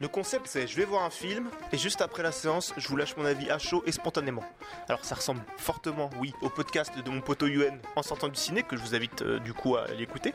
[0.00, 2.96] Le concept c'est je vais voir un film et juste après la séance je vous
[2.96, 4.44] lâche mon avis à chaud et spontanément.
[4.88, 8.62] Alors ça ressemble fortement, oui, au podcast de mon poteau UN en sortant du ciné
[8.62, 10.34] que je vous invite euh, du coup à l'écouter.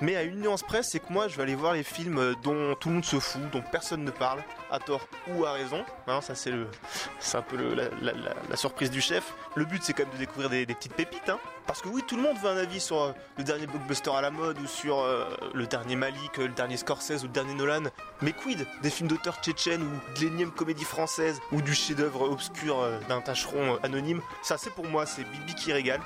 [0.00, 2.34] Mais à une nuance près, c'est que moi je vais aller voir les films euh,
[2.42, 5.84] dont tout le monde se fout, dont personne ne parle, à tort ou à raison.
[6.06, 9.34] Hein, ça c'est un peu la, surprise du chef.
[9.54, 11.28] Le but c'est quand même de découvrir des, petites pépites.
[11.28, 11.38] Hein.
[11.66, 14.20] Parce que oui, tout le monde veut un avis sur euh, le dernier blockbuster à
[14.20, 17.84] la mode ou sur euh, le dernier Malik, le dernier Scorsese ou le dernier Nolan.
[18.20, 22.84] Mais quid des films d'auteurs tchétchènes ou de l'énième comédie française ou du chef-d'œuvre obscur
[23.08, 24.20] d'un tâcheron anonyme?
[24.42, 26.00] Ça c'est pour moi, c'est Bibi qui régale.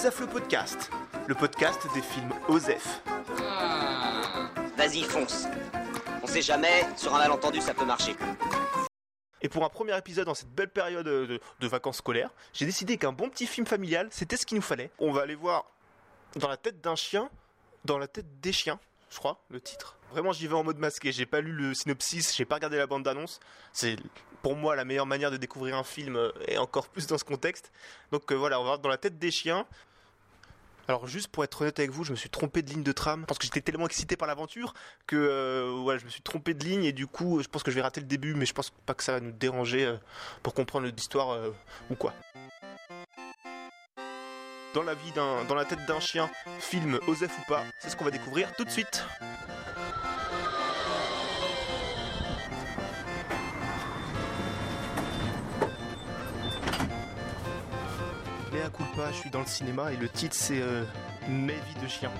[0.00, 0.90] Osef le podcast,
[1.26, 3.02] le podcast des films Osef.
[4.74, 5.46] Vas-y, fonce.
[6.22, 8.16] On sait jamais, sur un malentendu, ça peut marcher.
[9.42, 12.96] Et pour un premier épisode dans cette belle période de, de vacances scolaires, j'ai décidé
[12.96, 14.90] qu'un bon petit film familial, c'était ce qu'il nous fallait.
[14.98, 15.66] On va aller voir
[16.36, 17.28] dans la tête d'un chien,
[17.84, 18.80] dans la tête des chiens,
[19.10, 19.98] je crois, le titre.
[20.12, 21.12] Vraiment, j'y vais en mode masqué.
[21.12, 23.38] J'ai pas lu le synopsis, j'ai pas regardé la bande d'annonce.
[23.74, 23.96] C'est
[24.42, 27.24] pour moi la meilleure manière de découvrir un film euh, et encore plus dans ce
[27.24, 27.70] contexte.
[28.10, 29.66] Donc euh, voilà, on va voir dans la tête des chiens.
[30.88, 33.24] Alors juste pour être honnête avec vous, je me suis trompé de ligne de tram
[33.26, 34.74] parce que j'étais tellement excité par l'aventure
[35.06, 37.76] que euh, je me suis trompé de ligne et du coup, je pense que je
[37.76, 39.96] vais rater le début, mais je pense pas que ça va nous déranger euh,
[40.42, 41.50] pour comprendre l'histoire euh,
[41.90, 42.12] ou quoi.
[44.74, 47.96] Dans la vie d'un, dans la tête d'un chien, film Osef ou pas, c'est ce
[47.96, 49.04] qu'on va découvrir tout de suite.
[58.60, 60.84] Léa Culpa, je suis dans le cinéma et le titre c'est euh,
[61.30, 62.10] Mes vies de chien.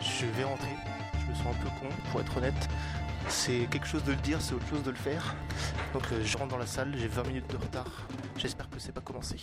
[0.00, 0.74] Je vais rentrer,
[1.20, 2.70] je me sens un peu con pour être honnête.
[3.28, 5.34] C'est quelque chose de le dire, c'est autre chose de le faire.
[5.92, 8.06] Donc euh, je rentre dans la salle, j'ai 20 minutes de retard.
[8.38, 9.36] J'espère que c'est pas commencé.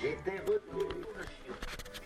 [0.00, 0.84] J'étais retenu,
[1.16, 1.54] monsieur.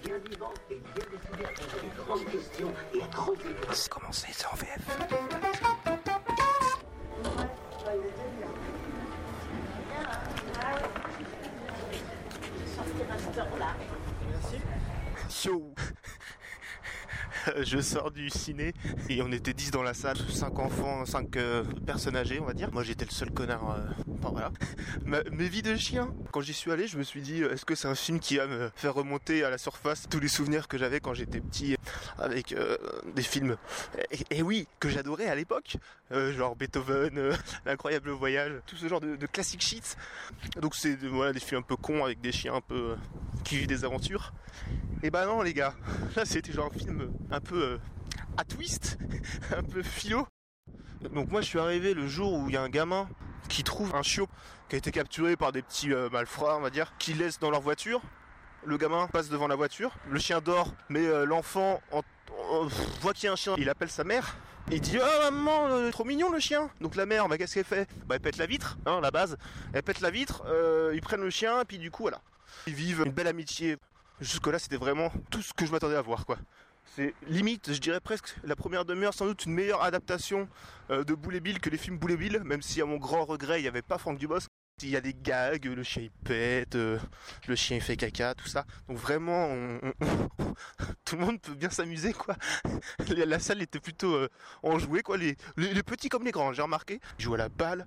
[0.05, 3.57] Bien vivant et bien décidé à poser de grandes questions et à creuser.
[3.73, 6.06] C'est commencé, c'est en VF.
[15.45, 15.75] Yo
[17.63, 18.73] Je sors du ciné
[19.09, 21.37] et on était 10 dans la salle, 5 enfants, 5
[21.85, 22.73] personnes âgées on va dire.
[22.73, 23.85] Moi j'étais le seul connard, euh,
[24.19, 24.51] enfin voilà.
[25.05, 27.65] Ma- mes vies de chien, quand j'y suis allé je me suis dit euh, est-ce
[27.65, 30.67] que c'est un film qui va me faire remonter à la surface tous les souvenirs
[30.67, 31.77] que j'avais quand j'étais petit
[32.19, 32.77] avec euh,
[33.15, 33.57] des films
[34.31, 35.77] et, oui, que j'adorais à l'époque,
[36.13, 37.35] euh, genre Beethoven, euh,
[37.67, 39.97] l'incroyable voyage, tout ce genre de, classic shit.
[40.61, 42.97] Donc c'est des films un peu cons avec des chiens un peu euh,
[43.47, 44.33] qui vivent des aventures.
[45.03, 45.75] Et bah non les gars,
[46.17, 47.79] là c'était genre un film un peu euh,
[48.37, 48.99] à twist,
[49.57, 50.27] un peu philo.
[51.13, 53.09] Donc moi je suis arrivé le jour où il y a un gamin
[53.49, 54.29] qui trouve un chiot
[54.69, 57.51] qui a été capturé par des petits euh, malfrats on va dire, qui laisse dans
[57.51, 58.03] leur voiture.
[58.65, 62.03] Le gamin passe devant la voiture, le chien dort, mais euh, l'enfant en-
[62.51, 62.67] en-
[63.01, 64.37] voit qu'il y a un chien, il appelle sa mère.
[64.73, 67.89] Il dit oh maman trop mignon le chien donc la mère bah qu'est-ce qu'elle fait?
[68.07, 69.37] Bah elle pète la vitre hein la base
[69.73, 70.43] elle pète la vitre
[70.93, 72.21] ils prennent le chien et puis du coup voilà
[72.67, 73.77] ils vivent une belle amitié.
[74.21, 76.25] Jusque là c'était vraiment tout ce que je m'attendais à voir
[76.95, 80.49] c'est limite je dirais presque la première demi-heure sans doute une meilleure adaptation
[80.91, 82.97] euh, de Boule et Bill que les films Boule et Bill même si à mon
[82.97, 84.49] grand regret il n'y avait pas Franck Dubosc
[84.83, 86.99] il y a des gags, le chien il pète, euh,
[87.49, 88.67] le chien il fait caca, tout ça.
[88.89, 89.81] Donc vraiment, on-
[91.07, 92.37] tout le monde peut bien s'amuser quoi.
[93.17, 94.29] La salle était plutôt euh,
[94.63, 95.17] enjouée quoi.
[95.17, 97.01] Les, les, les petits comme les grands, j'ai remarqué.
[97.19, 97.87] Ils jouent à la balle.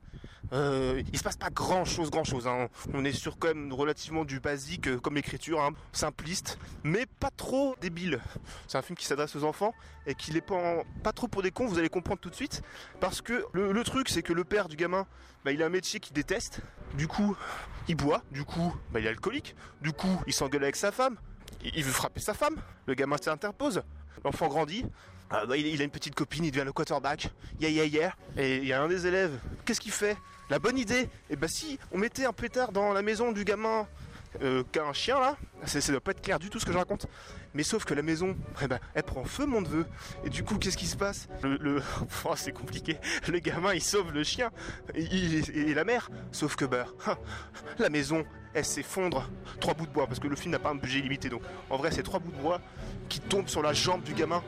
[0.51, 2.47] Euh, il se passe pas grand chose, grand chose.
[2.47, 2.69] Hein.
[2.95, 7.29] On est sur quand même relativement du basique euh, comme l'écriture, hein, simpliste, mais pas
[7.29, 8.19] trop débile.
[8.67, 9.75] C'est un film qui s'adresse aux enfants
[10.07, 11.67] et qui pas, en- pas trop pour des cons.
[11.67, 12.63] Vous allez comprendre tout de suite
[13.00, 15.06] parce que le, le truc c'est que le père du gamin,
[15.45, 16.61] bah, il a un métier qu'il déteste.
[16.94, 17.35] Du coup,
[17.88, 18.23] il boit.
[18.31, 19.55] Du coup, bah, il est alcoolique.
[19.81, 21.17] Du coup, il s'engueule avec sa femme.
[21.63, 22.55] Il, veut frapper sa femme.
[22.85, 23.83] Le gamin s'interpose.
[24.23, 24.85] L'enfant grandit.
[25.29, 27.31] Ah, bah, il, a une petite copine, il devient le quarterback.
[27.59, 28.16] Yeah, yeah, yeah.
[28.38, 29.38] Et il y a un des élèves.
[29.66, 30.17] Qu'est-ce qu'il fait?
[30.50, 31.09] La bonne idée.
[31.29, 33.88] Et bah si on mettait un pétard dans la maison du gamin
[34.41, 36.71] euh, qu'a un chien là, ça, ça doit pas être clair du tout ce que
[36.71, 37.06] je raconte.
[37.54, 39.86] Mais sauf que la maison, eh ben, elle prend feu mon neveu.
[40.24, 41.28] Et du coup, qu'est-ce qui se passe?
[41.42, 41.81] Le, le-
[42.25, 42.98] oh, c'est compliqué.
[43.28, 44.51] Le gamin, il sauve le chien
[44.94, 46.10] et, la mère.
[46.31, 46.86] Sauf que bah,
[47.80, 48.24] la maison,
[48.54, 49.30] elle s'effondre.
[49.60, 51.30] Trois bouts de bois, parce que le film n'a pas un budget limité.
[51.30, 52.62] Donc, en vrai, c'est trois bouts de bois
[53.07, 54.44] qui tombent sur la jambe du gamin.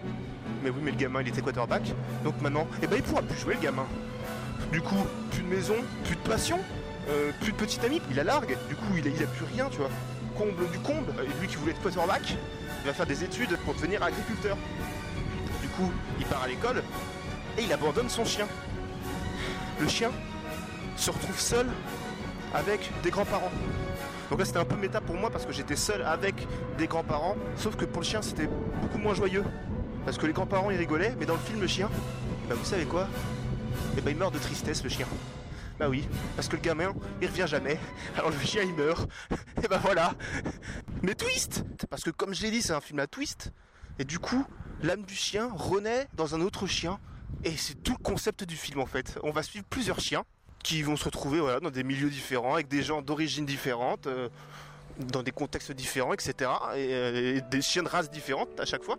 [0.63, 1.92] Mais oui, mais le gamin, il était quarterback.
[2.24, 3.86] Donc maintenant, eh ben, il pourra plus jouer le gamin.
[4.71, 5.75] Du coup, plus de maison,
[6.06, 6.59] plus de passion,
[7.09, 8.00] euh, plus de petit ami.
[8.12, 8.56] Il a largue.
[8.69, 9.89] Du coup, il a, il a plus rien, tu vois.
[10.38, 11.12] Comble du comble.
[11.24, 12.38] Et lui qui voulait être quarterback,
[12.83, 14.57] il va faire des études pour devenir agriculteur.
[15.62, 16.83] Du coup, il part à l'école
[17.57, 18.48] et il abandonne son chien.
[19.80, 20.12] Le chien
[20.95, 21.68] se retrouve seul
[22.54, 23.51] avec des grands-parents.
[24.30, 26.36] Donc là c'était un peu méta pour moi parce que j'étais seul avec
[26.78, 28.48] des grands-parents, sauf que pour le chien c'était
[28.81, 29.44] beaucoup moins joyeux.
[30.06, 31.89] Parce que les grands-parents ils rigolaient, mais dans le film le chien,
[32.50, 33.07] bah vous savez quoi?
[33.98, 35.06] Eh ben il meurt de tristesse le chien.
[35.80, 37.80] Bah oui, parce que le gamin il revient jamais,
[38.18, 39.10] alors le chien il meurt.
[39.63, 40.13] Et bah voilà.
[41.01, 43.51] Mais twist Parce que comme je l'ai dit c'est un film à twist.
[43.99, 44.45] Et du coup,
[44.81, 46.99] l'âme du chien renaît dans un autre chien.
[47.43, 49.17] Et c'est tout le concept du film en fait.
[49.23, 50.23] On va suivre plusieurs chiens
[50.63, 54.29] qui vont se retrouver voilà, dans des milieux différents, avec des gens d'origine différentes, euh,
[54.99, 56.51] dans des contextes différents, etc.
[56.75, 58.97] Et, euh, et des chiens de races différentes à chaque fois.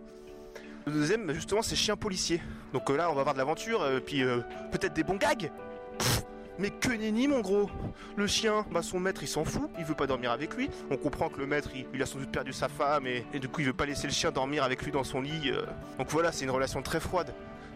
[0.85, 2.41] Le deuxième, justement, c'est chien policier.
[2.73, 4.23] Donc euh, là, on va avoir de l'aventure, puis
[4.71, 5.51] peut-être des bons gags.
[5.97, 6.23] Pff,
[6.59, 7.69] mais que nenni, mon gros
[8.15, 10.69] Le chien, bah son maître, il s'en fout, il veut pas dormir avec lui.
[10.91, 13.61] On comprend que le maître, il, a sans doute perdu sa femme, et, du coup,
[13.61, 15.49] il veut pas laisser le chien dormir avec lui dans son lit.
[15.51, 15.65] euh.
[15.97, 17.33] Donc voilà, c'est une relation très froide.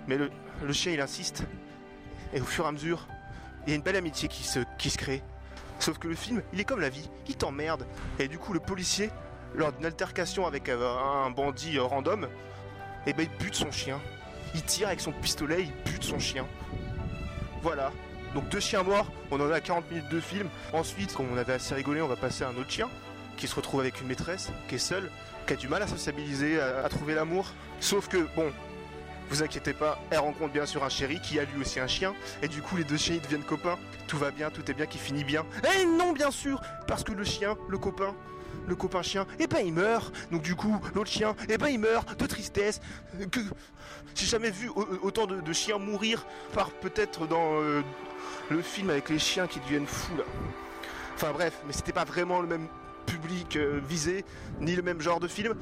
[0.07, 1.43] Mais le, chien, il insiste.
[2.33, 3.07] Et au fur et à mesure,
[3.65, 5.23] il y a une belle amitié qui se, qui se crée.
[5.79, 7.85] Sauf que le film, il est comme la vie, il t'emmerde.
[8.19, 9.09] Et du coup, le policier,
[9.55, 12.27] lors d'une altercation avec euh, un bandit euh, random,
[13.05, 13.99] et ben il bute son chien.
[14.53, 16.45] Il tire avec son pistolet, il bute son chien.
[17.61, 17.91] Voilà.
[18.37, 20.47] Donc deux chiens morts, on en a à 40 minutes de film.
[20.71, 22.87] Ensuite, comme on avait assez rigolé, on va passer à un autre chien
[23.35, 25.09] qui se retrouve avec une maîtresse, qui est seule,
[25.47, 27.47] qui a du mal à sociabiliser, à, à trouver l'amour.
[27.79, 28.51] Sauf que, bon,
[29.31, 32.13] vous inquiétez pas, elle rencontre bien sûr un chéri qui a lui aussi un chien,
[32.43, 33.79] et du coup les deux chiens ils deviennent copains.
[34.05, 35.43] Tout va bien, tout est bien, qui finit bien.
[35.75, 38.13] Eh non, bien sûr, parce que le chien, le copain,
[38.67, 40.13] le copain chien, eh ben il meurt.
[40.31, 42.81] Donc du coup, l'autre chien, eh ben il meurt de tristesse.
[43.19, 43.39] Euh, Que
[44.15, 47.81] j'ai jamais vu au- autant de, chiens mourir par peut-être dans euh,
[48.49, 50.23] le film avec les chiens qui deviennent fous là.
[51.15, 52.67] Enfin bref, mais c'était pas vraiment le même
[53.05, 54.25] public euh, visé,
[54.59, 55.55] ni le même genre de film,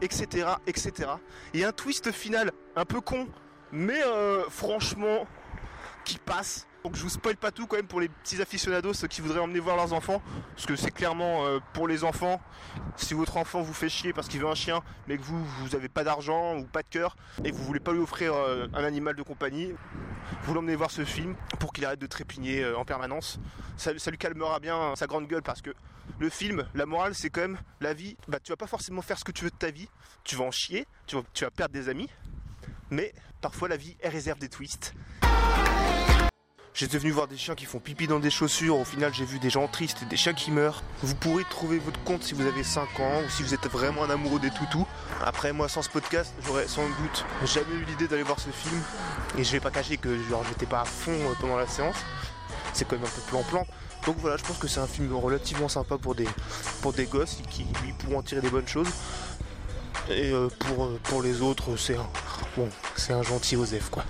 [0.00, 1.10] etc., etc.
[1.54, 3.26] Et un twist final un peu con,
[3.72, 5.26] mais euh, franchement
[6.04, 6.66] qui passe.
[6.84, 9.38] Donc je vous spoil pas tout quand même pour les petits aficionados ceux qui voudraient
[9.38, 10.20] emmener voir leurs enfants,
[10.54, 12.40] parce que c'est clairement euh, pour les enfants.
[12.96, 15.76] Si votre enfant vous fait chier parce qu'il veut un chien, mais que vous vous
[15.76, 18.66] avez pas d'argent ou pas de cœur et que vous voulez pas lui offrir euh,
[18.74, 19.72] un animal de compagnie,
[20.42, 23.38] vous l'emmenez voir ce film pour qu'il arrête de trépigner euh, en permanence.
[23.76, 25.70] Ça, ça lui calmera bien sa grande gueule parce que
[26.18, 28.16] le film, la morale, c'est quand même la vie.
[28.26, 29.88] Bah, tu vas pas forcément faire ce que tu veux de ta vie.
[30.24, 32.08] Tu vas en chier, tu vas, tu vas perdre des amis.
[32.90, 34.94] Mais parfois, la vie, elle réserve des twists.
[36.82, 38.76] J'étais venu voir des chiens qui font pipi dans des chaussures.
[38.76, 40.82] Au final, j'ai vu des gens tristes et des chiens qui meurent.
[41.04, 44.02] Vous pourrez trouver votre compte si vous avez 5 ans ou si vous êtes vraiment
[44.02, 44.84] un amoureux des toutous.
[45.24, 48.82] Après, moi, sans ce podcast, j'aurais sans doute jamais eu l'idée d'aller voir ce film.
[49.38, 51.98] Et je vais pas cacher que genre, j'étais pas à fond euh, pendant la séance.
[52.72, 53.64] C'est quand même un peu plan-plan.
[54.04, 56.26] Donc voilà, je pense que c'est un film relativement sympa pour des,
[56.80, 58.90] pour des gosses qui lui pourront tirer des bonnes choses.
[60.10, 62.08] Et euh, pour, euh, pour les autres, c'est un,
[62.56, 64.04] bon, c'est un gentil Osef quoi.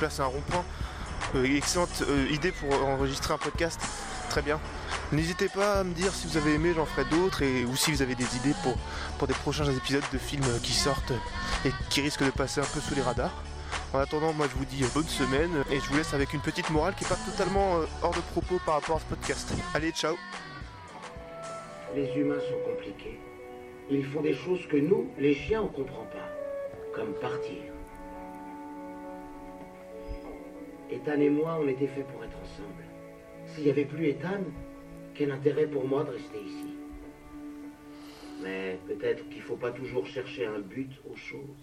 [0.00, 0.64] Là, c'est un rond-point.
[1.34, 3.80] Euh, excellente euh, idée pour enregistrer un podcast.
[4.30, 4.60] Très bien.
[5.12, 7.90] N'hésitez pas à me dire si vous avez aimé, j'en ferai d'autres, et ou si
[7.90, 8.76] vous avez des idées pour,
[9.18, 11.12] pour des prochains épisodes de films qui sortent
[11.64, 13.42] et qui risquent de passer un peu sous les radars.
[13.92, 16.68] En attendant, moi je vous dis bonne semaine et je vous laisse avec une petite
[16.70, 19.52] morale qui est pas totalement euh, hors de propos par rapport à ce podcast.
[19.74, 20.16] Allez, ciao
[21.94, 23.18] Les humains sont compliqués.
[23.90, 26.28] Ils font des choses que nous, les chiens, on comprend pas.
[26.94, 27.77] Comme partir.
[30.90, 32.84] Ethan et moi, on était faits pour être ensemble.
[33.46, 34.42] S'il n'y avait plus Ethan,
[35.14, 36.76] quel intérêt pour moi de rester ici?
[38.42, 41.56] Mais peut-être qu'il faut pas toujours chercher un but aux choses.